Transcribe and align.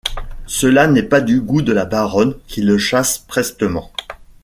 Cela 0.47 0.87
n'est 0.87 1.03
pas 1.03 1.21
du 1.21 1.39
gout 1.41 1.61
de 1.61 1.71
la 1.71 1.85
baronne 1.85 2.35
qui 2.47 2.61
le 2.63 2.79
chasse 2.79 3.19
prestement. 3.19 3.91